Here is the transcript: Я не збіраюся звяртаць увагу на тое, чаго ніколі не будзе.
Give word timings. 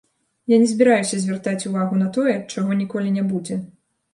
Я 0.53 0.57
не 0.61 0.69
збіраюся 0.71 1.19
звяртаць 1.25 1.67
увагу 1.73 1.99
на 2.01 2.07
тое, 2.15 2.35
чаго 2.55 2.81
ніколі 2.81 3.15
не 3.19 3.29
будзе. 3.31 3.63